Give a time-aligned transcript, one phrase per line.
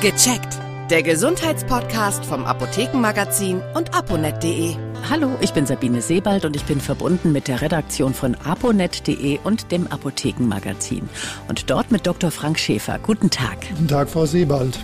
[0.00, 0.58] Gecheckt.
[0.90, 4.76] Der Gesundheitspodcast vom Apothekenmagazin und aponet.de.
[5.08, 9.72] Hallo, ich bin Sabine Sebald und ich bin verbunden mit der Redaktion von aponet.de und
[9.72, 11.08] dem Apothekenmagazin.
[11.48, 12.30] Und dort mit Dr.
[12.30, 12.98] Frank Schäfer.
[12.98, 13.66] Guten Tag.
[13.70, 14.78] Guten Tag, Frau Sebald.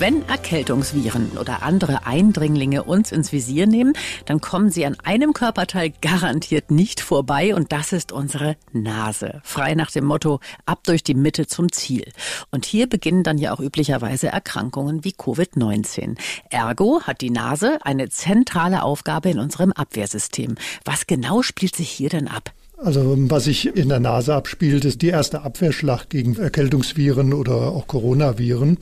[0.00, 3.92] Wenn Erkältungsviren oder andere Eindringlinge uns ins Visier nehmen,
[4.26, 9.40] dann kommen sie an einem Körperteil garantiert nicht vorbei und das ist unsere Nase.
[9.44, 12.10] Frei nach dem Motto, ab durch die Mitte zum Ziel.
[12.50, 16.18] Und hier beginnen dann ja auch üblicherweise Erkrankungen wie Covid-19.
[16.50, 20.56] Ergo hat die Nase eine zentrale Aufgabe in unserem Abwehrsystem.
[20.84, 22.52] Was genau spielt sich hier denn ab?
[22.78, 27.86] Also was sich in der Nase abspielt, ist die erste Abwehrschlacht gegen Erkältungsviren oder auch
[27.86, 28.78] Coronaviren.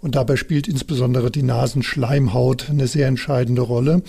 [0.00, 4.02] Und dabei spielt insbesondere die Nasenschleimhaut eine sehr entscheidende Rolle.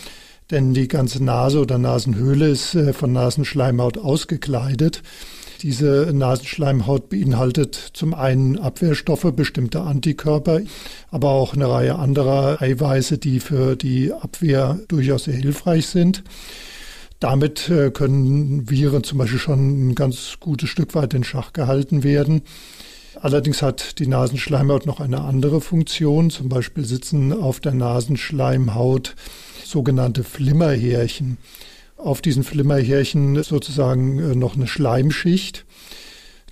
[0.49, 5.01] Denn die ganze Nase oder Nasenhöhle ist äh, von Nasenschleimhaut ausgekleidet.
[5.61, 10.61] Diese Nasenschleimhaut beinhaltet zum einen Abwehrstoffe, bestimmte Antikörper,
[11.11, 16.23] aber auch eine Reihe anderer Eiweiße, die für die Abwehr durchaus sehr hilfreich sind.
[17.19, 22.03] Damit äh, können Viren zum Beispiel schon ein ganz gutes Stück weit in Schach gehalten
[22.03, 22.41] werden.
[23.19, 26.29] Allerdings hat die Nasenschleimhaut noch eine andere Funktion.
[26.29, 29.15] Zum Beispiel sitzen auf der Nasenschleimhaut
[29.65, 31.37] sogenannte Flimmerhärchen.
[31.97, 35.65] Auf diesen Flimmerhärchen sozusagen äh, noch eine Schleimschicht,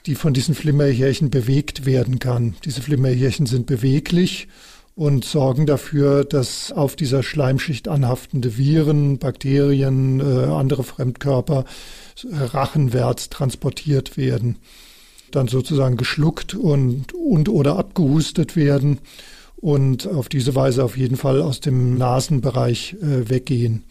[0.06, 2.56] die von diesen Flimmerhärchen bewegt werden kann.
[2.66, 4.48] Diese Flimmerhärchen sind beweglich
[4.96, 11.64] und sorgen dafür, dass auf dieser Schleimschicht anhaftende Viren, Bakterien, äh, andere Fremdkörper
[12.32, 14.58] rachenwärts transportiert werden
[15.32, 19.00] dann sozusagen geschluckt und, und oder abgehustet werden
[19.56, 23.84] und auf diese Weise auf jeden Fall aus dem Nasenbereich äh, weggehen.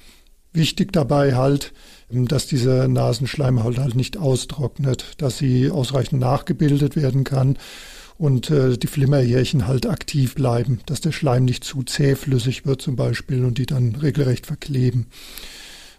[0.52, 1.72] Wichtig dabei halt,
[2.10, 7.58] ähm, dass diese Nasenschleimhaut halt nicht austrocknet, dass sie ausreichend nachgebildet werden kann
[8.16, 12.96] und äh, die Flimmerhärchen halt aktiv bleiben, dass der Schleim nicht zu zähflüssig wird zum
[12.96, 15.06] Beispiel und die dann regelrecht verkleben.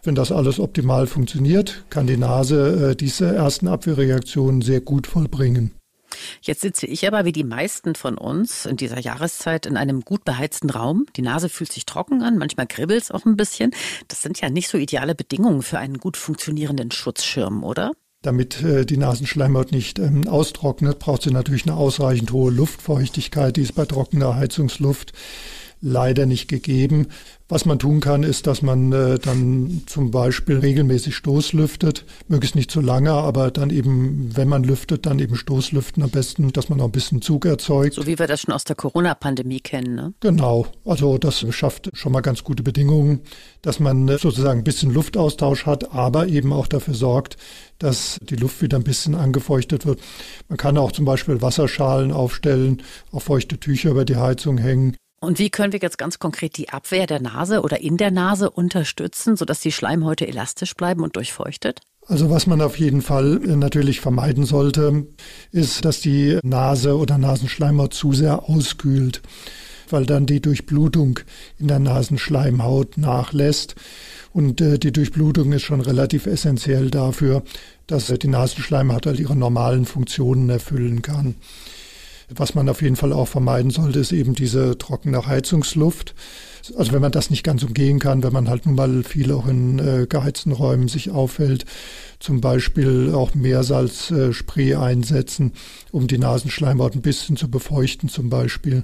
[0.04, 5.72] Wenn das alles optimal funktioniert, kann die Nase äh, diese ersten Abwehrreaktionen sehr gut vollbringen.
[6.42, 10.26] Jetzt sitze ich aber wie die meisten von uns in dieser Jahreszeit in einem gut
[10.26, 11.06] beheizten Raum.
[11.16, 13.72] Die Nase fühlt sich trocken an, manchmal kribbelt es auch ein bisschen.
[14.08, 17.92] Das sind ja nicht so ideale Bedingungen für einen gut funktionierenden Schutzschirm, oder?
[18.22, 23.56] Damit äh, die Nasenschleimhaut nicht ähm, austrocknet, braucht sie natürlich eine ausreichend hohe Luftfeuchtigkeit.
[23.56, 25.14] Die ist bei trockener Heizungsluft
[25.82, 27.08] leider nicht gegeben.
[27.52, 32.70] Was man tun kann, ist, dass man äh, dann zum Beispiel regelmäßig Stoßlüftet, möglichst nicht
[32.70, 36.80] zu lange, aber dann eben, wenn man lüftet, dann eben Stoßlüften am besten, dass man
[36.80, 37.96] auch ein bisschen Zug erzeugt.
[37.96, 40.14] So wie wir das schon aus der Corona-Pandemie kennen, ne?
[40.20, 40.68] Genau.
[40.86, 43.22] Also das schafft schon mal ganz gute Bedingungen,
[43.64, 47.38] dass man äh, sozusagen ein bisschen Luftaustausch hat, aber eben auch dafür sorgt,
[47.80, 50.02] dass die Luft wieder ein bisschen angefeuchtet wird.
[50.50, 54.96] Man kann auch zum Beispiel Wasserschalen aufstellen, auf feuchte Tücher über die Heizung hängen.
[55.20, 58.50] Und wie können wir jetzt ganz konkret die Abwehr der Nase oder in der Nase
[58.50, 61.82] unterstützen, sodass die Schleimhäute elastisch bleiben und durchfeuchtet?
[62.08, 65.06] Also was man auf jeden Fall natürlich vermeiden sollte,
[65.52, 69.22] ist, dass die Nase oder Nasenschleimhaut zu sehr auskühlt,
[69.92, 71.20] weil dann die Durchblutung
[71.60, 73.76] in der Nasenschleimhaut nachlässt.
[74.34, 77.44] Und äh, die Durchblutung ist schon relativ essentiell dafür,
[77.86, 81.36] dass die Nasenschleimhaut halt ihre normalen Funktionen erfüllen kann.
[82.30, 86.14] Was man auf jeden Fall auch vermeiden sollte, ist eben diese trockene Heizungsluft.
[86.76, 89.48] Also wenn man das nicht ganz umgehen kann, wenn man halt nun mal viel auch
[89.48, 91.66] in äh, geheizten Räumen sich aufhält,
[92.20, 95.54] zum Beispiel auch Meersalzspray äh, einsetzen,
[95.92, 98.84] um die Nasenschleimhaut ein bisschen zu befeuchten zum Beispiel.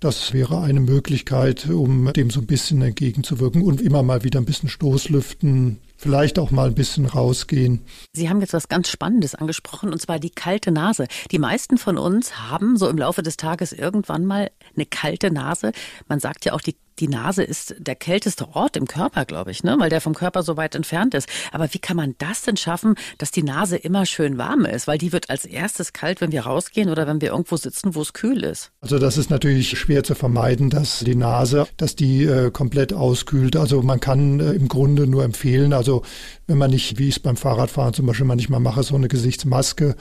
[0.00, 4.44] Das wäre eine Möglichkeit, um dem so ein bisschen entgegenzuwirken und immer mal wieder ein
[4.44, 7.82] bisschen Stoßlüften, vielleicht auch mal ein bisschen rausgehen.
[8.12, 11.06] Sie haben jetzt was ganz Spannendes angesprochen, und zwar die kalte Nase.
[11.30, 15.70] Die meisten von uns haben so im Laufe des Tages irgendwann mal eine kalte Nase.
[16.08, 19.64] Man sagt ja auch, die die Nase ist der kälteste Ort im Körper, glaube ich,
[19.64, 19.76] ne?
[19.78, 21.28] weil der vom Körper so weit entfernt ist.
[21.52, 24.86] Aber wie kann man das denn schaffen, dass die Nase immer schön warm ist?
[24.86, 28.02] Weil die wird als erstes kalt, wenn wir rausgehen oder wenn wir irgendwo sitzen, wo
[28.02, 28.70] es kühl ist.
[28.80, 33.56] Also das ist natürlich schwer zu vermeiden, dass die Nase, dass die äh, komplett auskühlt.
[33.56, 36.02] Also man kann äh, im Grunde nur empfehlen, also
[36.46, 39.96] wenn man nicht, wie ich es beim Fahrradfahren zum Beispiel manchmal mache, so eine Gesichtsmaske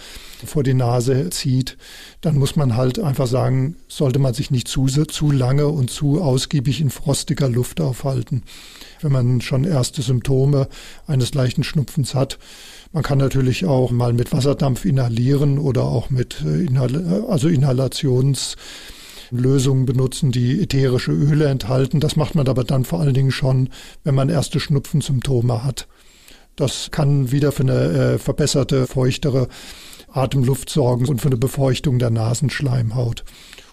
[0.45, 1.77] vor die Nase zieht,
[2.19, 6.21] dann muss man halt einfach sagen, sollte man sich nicht zu, zu lange und zu
[6.21, 8.43] ausgiebig in frostiger Luft aufhalten.
[9.01, 10.67] Wenn man schon erste Symptome
[11.07, 12.37] eines leichten Schnupfens hat,
[12.93, 19.85] man kann natürlich auch mal mit Wasserdampf inhalieren oder auch mit äh, Inhal also Inhalationslösungen
[19.85, 21.99] benutzen, die ätherische Öle enthalten.
[21.99, 23.69] Das macht man aber dann vor allen Dingen schon,
[24.03, 25.87] wenn man erste Schnupfensymptome hat.
[26.55, 29.47] Das kann wieder für eine äh, verbesserte, feuchtere
[30.11, 33.23] Atemluft sorgen und für eine Befeuchtung der Nasenschleimhaut.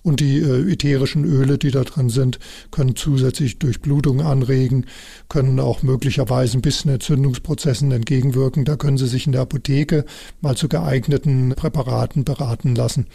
[0.03, 2.39] Und die äh, ätherischen Öle, die da drin sind,
[2.71, 4.87] können zusätzlich Durchblutung anregen,
[5.29, 8.65] können auch möglicherweise ein bisschen Entzündungsprozessen entgegenwirken.
[8.65, 10.05] Da können Sie sich in der Apotheke
[10.41, 13.07] mal zu geeigneten Präparaten beraten lassen.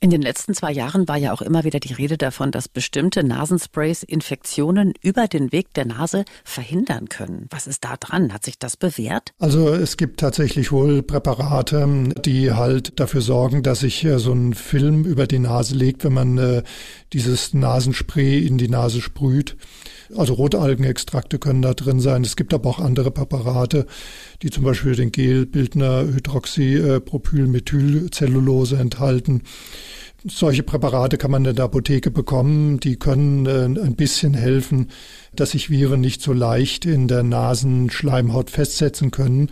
[0.00, 3.24] In den letzten zwei Jahren war ja auch immer wieder die Rede davon, dass bestimmte
[3.24, 7.48] Nasensprays Infektionen über den Weg der Nase verhindern können.
[7.50, 8.32] Was ist da dran?
[8.32, 9.32] Hat sich das bewährt?
[9.40, 14.54] Also es gibt tatsächlich wohl Präparate, die halt dafür sorgen, dass sich äh, so ein
[14.54, 16.62] Film über die Nase legt, wenn man äh,
[17.12, 19.56] dieses Nasenspray in die Nase sprüht.
[20.16, 22.24] Also Rotalgenextrakte können da drin sein.
[22.24, 23.86] Es gibt aber auch andere Präparate,
[24.42, 29.42] die zum Beispiel den Gelbildner Hydroxypropylmethylcellulose enthalten.
[30.24, 32.80] Solche Präparate kann man in der Apotheke bekommen.
[32.80, 34.88] Die können äh, ein bisschen helfen,
[35.32, 39.50] dass sich Viren nicht so leicht in der Nasenschleimhaut festsetzen können.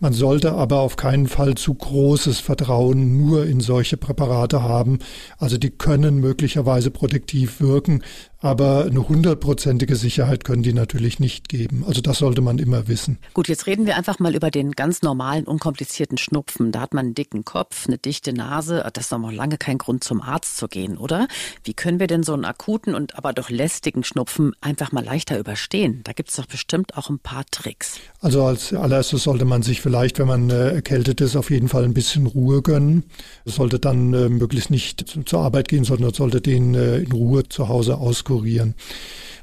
[0.00, 4.98] Man sollte aber auf keinen Fall zu großes Vertrauen nur in solche Präparate haben.
[5.38, 8.02] Also die können möglicherweise protektiv wirken,
[8.40, 11.84] aber eine hundertprozentige Sicherheit können die natürlich nicht geben.
[11.86, 13.18] Also das sollte man immer wissen.
[13.34, 16.72] Gut, jetzt reden wir einfach mal über den ganz normalen, unkomplizierten Schnupfen.
[16.72, 18.84] Da hat man einen dicken Kopf, eine dichte Nase.
[18.92, 21.26] Das ist noch lange kein Grund, zum Arzt zu gehen, oder?
[21.64, 25.38] Wie können wir denn so einen akuten und aber doch lästigen Schnupfen einfach mal leichter
[25.38, 26.02] überstehen?
[26.04, 27.98] Da gibt es doch bestimmt auch ein paar Tricks.
[28.20, 31.84] Also als allererstes sollte man sich vielleicht, wenn man äh, erkältet ist, auf jeden Fall
[31.84, 33.04] ein bisschen Ruhe gönnen.
[33.46, 37.68] Sollte dann äh, möglichst nicht zur Arbeit gehen, sondern sollte den äh, in Ruhe zu
[37.68, 38.74] Hause auskurieren.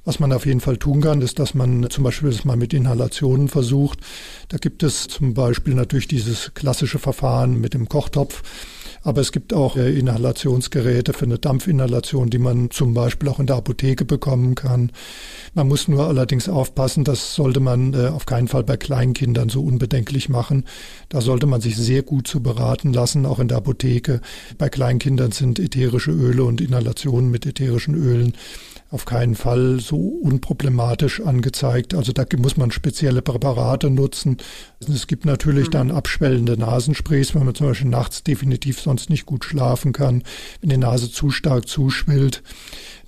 [0.05, 2.73] Was man auf jeden Fall tun kann, ist, dass man zum Beispiel das mal mit
[2.73, 3.99] Inhalationen versucht.
[4.49, 8.43] Da gibt es zum Beispiel natürlich dieses klassische Verfahren mit dem Kochtopf.
[9.03, 13.47] Aber es gibt auch äh, Inhalationsgeräte für eine Dampfinhalation, die man zum Beispiel auch in
[13.47, 14.91] der Apotheke bekommen kann.
[15.53, 19.63] Man muss nur allerdings aufpassen, das sollte man äh, auf keinen Fall bei Kleinkindern so
[19.63, 20.65] unbedenklich machen.
[21.09, 24.21] Da sollte man sich sehr gut zu beraten lassen, auch in der Apotheke.
[24.57, 28.33] Bei Kleinkindern sind ätherische Öle und Inhalationen mit ätherischen Ölen
[28.91, 31.93] auf keinen Fall so unproblematisch angezeigt.
[31.93, 34.37] Also da muss man spezielle Präparate nutzen.
[34.79, 35.71] Es gibt natürlich mhm.
[35.71, 40.23] dann abschwellende Nasensprays, wenn man zum Beispiel nachts definitiv sonst nicht gut schlafen kann,
[40.61, 42.41] wenn die Nase zu stark zuschwillt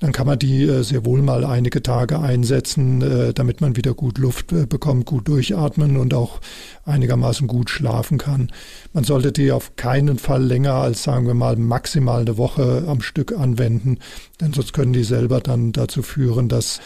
[0.02, 3.94] dann kann man die äh, sehr wohl mal einige Tage einsetzen, äh, damit man wieder
[3.94, 6.42] gut Luft äh, bekommt, gut durchatmen und auch
[6.86, 8.52] einigermaßen gut schlafen kann.
[8.94, 13.02] Man sollte die auf keinen Fall länger als, sagen wir mal, maximal eine Woche am
[13.02, 14.00] Stück anwenden,
[14.42, 16.82] denn sonst können die selber dann dazu führen, dass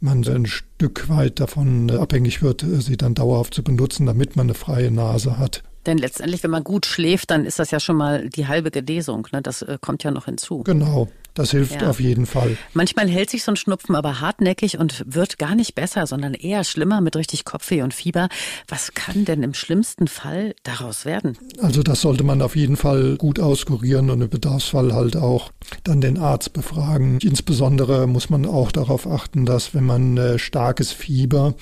[0.00, 4.54] man ein Stück weit davon abhängig wird, sie dann dauerhaft zu benutzen, damit man eine
[4.54, 5.62] freie Nase hat.
[5.86, 9.28] Denn letztendlich, wenn man gut schläft, dann ist das ja schon mal die halbe Genesung.
[9.32, 9.40] Ne?
[9.40, 10.64] Das kommt ja noch hinzu.
[10.64, 11.08] Genau.
[11.36, 11.90] Das hilft ja.
[11.90, 12.56] auf jeden Fall.
[12.72, 16.64] Manchmal hält sich so ein Schnupfen aber hartnäckig und wird gar nicht besser, sondern eher
[16.64, 18.30] schlimmer mit richtig Kopfweh und Fieber.
[18.68, 21.36] Was kann denn im schlimmsten Fall daraus werden?
[21.60, 25.52] Also das sollte man auf jeden Fall gut auskurieren und im Bedarfsfall halt auch
[25.84, 27.18] dann den Arzt befragen.
[27.22, 31.54] Insbesondere muss man auch darauf achten, dass wenn man äh, starkes Fieber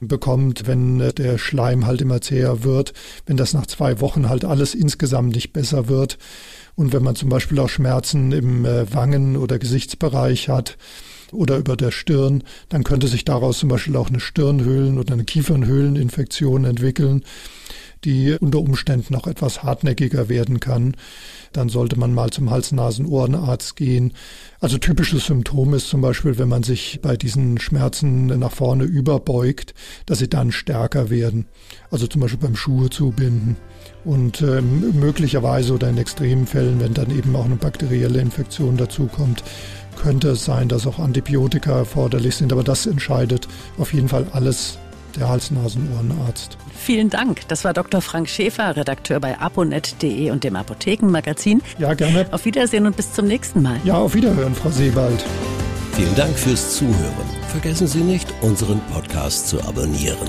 [0.00, 2.92] bekommt, wenn äh, der Schleim halt immer zäher wird,
[3.26, 6.18] wenn das nach zwei Wochen halt alles insgesamt nicht besser wird
[6.78, 10.78] und wenn man zum Beispiel auch Schmerzen im äh, Wangen- oder Gesichtsbereich hat,
[11.32, 15.24] oder über der Stirn, dann könnte sich daraus zum Beispiel auch eine Stirnhöhlen- oder eine
[15.24, 17.22] Kiefernhöhleninfektion entwickeln
[18.04, 20.94] die unter Umständen auch etwas hartnäckiger werden kann.
[21.52, 24.12] Dann sollte man mal zum Hals-Nasen-Ohrenarzt gehen.
[24.60, 29.74] Also typisches Symptom ist zum Beispiel, wenn man sich bei diesen Schmerzen nach vorne überbeugt,
[30.06, 31.46] dass sie dann stärker werden.
[31.90, 33.56] Also zum Beispiel beim Schuhe zubinden.
[34.04, 39.42] Und äh, möglicherweise oder in extremen Fällen, wenn dann eben auch eine bakterielle Infektion dazukommt,
[39.98, 42.52] könnte es sein, dass auch Antibiotika erforderlich sind.
[42.52, 44.78] Aber das entscheidet auf jeden Fall alles
[45.16, 46.56] der Hals-Nasen-Ohrenarzt.
[46.74, 47.40] Vielen Dank.
[47.48, 48.00] Das war Dr.
[48.00, 51.62] Frank Schäfer, Redakteur bei aponet.de und dem Apothekenmagazin.
[51.78, 52.26] Ja, gerne.
[52.30, 53.80] Auf Wiedersehen und bis zum nächsten Mal.
[53.84, 55.24] Ja, auf Wiederhören, Frau Sebald.
[55.92, 57.26] Vielen Dank fürs Zuhören.
[57.48, 60.28] Vergessen Sie nicht, unseren Podcast zu abonnieren.